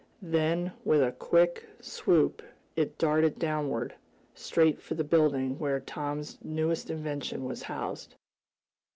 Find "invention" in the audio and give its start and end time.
6.89-7.43